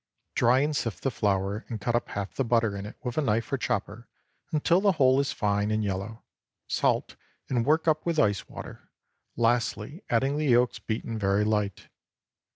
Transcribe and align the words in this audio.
Dry 0.33 0.61
and 0.61 0.75
sift 0.75 1.03
the 1.03 1.11
flour 1.11 1.63
and 1.69 1.79
cut 1.79 1.93
up 1.93 2.07
half 2.07 2.33
the 2.33 2.43
butter 2.43 2.75
in 2.75 2.87
it 2.87 2.97
with 3.03 3.19
a 3.19 3.21
knife 3.21 3.53
or 3.53 3.57
chopper 3.59 4.09
until 4.51 4.81
the 4.81 4.93
whole 4.93 5.19
is 5.19 5.31
fine 5.31 5.69
and 5.69 5.83
yellow; 5.83 6.23
salt, 6.65 7.15
and 7.49 7.67
work 7.67 7.87
up 7.87 8.03
with 8.03 8.17
ice 8.17 8.49
water, 8.49 8.89
lastly 9.35 10.03
adding 10.09 10.37
the 10.37 10.45
yolks 10.47 10.79
beaten 10.79 11.19
very 11.19 11.43
light. 11.43 11.87